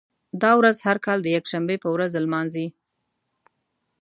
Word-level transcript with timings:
دا 0.41 0.51
ورځ 0.59 0.77
هر 0.87 0.97
کال 1.05 1.19
د 1.23 1.27
یکشنبې 1.35 1.77
په 1.83 1.89
ورځ 1.95 2.11
لمانځي. 2.23 2.67